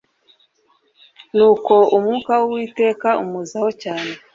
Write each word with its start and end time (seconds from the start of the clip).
nuko 1.35 1.73
umwuka 1.95 2.31
w'uwiteka 2.39 3.07
amuzaho 3.21 3.69
cyane 3.83 4.11